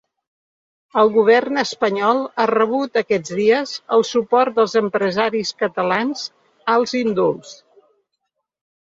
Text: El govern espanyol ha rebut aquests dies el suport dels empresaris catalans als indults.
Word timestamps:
El 1.01 1.09
govern 1.15 1.61
espanyol 1.63 2.21
ha 2.43 2.47
rebut 2.51 2.97
aquests 3.01 3.33
dies 3.39 3.73
el 3.97 4.05
suport 4.13 4.55
dels 4.61 4.73
empresaris 4.81 5.53
catalans 5.61 6.25
als 6.77 6.95
indults. 7.03 7.53